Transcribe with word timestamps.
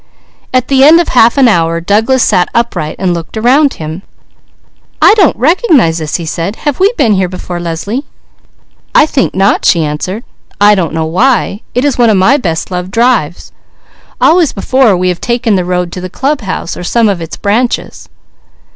At 0.51 0.67
the 0.67 0.83
end 0.83 0.99
of 0.99 1.09
half 1.09 1.37
an 1.37 1.47
hour 1.47 1.79
Douglas 1.79 2.23
sat 2.23 2.49
upright, 2.55 2.97
looking 2.97 3.43
around 3.43 3.75
him. 3.75 4.01
"I 4.99 5.13
don't 5.13 5.37
recognize 5.37 5.99
this," 5.99 6.15
he 6.15 6.25
said. 6.25 6.55
"Have 6.65 6.79
we 6.79 6.91
been 6.97 7.13
here 7.13 7.27
before, 7.27 7.59
Leslie?" 7.59 8.05
"I 8.95 9.05
think 9.05 9.35
not," 9.35 9.63
she 9.63 9.83
answered. 9.85 10.23
"I 10.59 10.73
don't 10.73 10.93
know 10.95 11.05
why. 11.05 11.61
It 11.75 11.85
is 11.85 11.99
one 11.99 12.09
of 12.09 12.17
my 12.17 12.37
best 12.37 12.71
loved 12.71 12.89
drives. 12.89 13.51
Always 14.19 14.53
before 14.53 14.97
we 14.97 15.09
have 15.09 15.21
taken 15.21 15.53
the 15.55 15.65
road 15.65 15.91
to 15.91 16.01
the 16.01 16.09
club 16.09 16.41
house, 16.41 16.75
or 16.75 16.83
some 16.83 17.07
of 17.07 17.21
its 17.21 17.37
branches." 17.37 18.09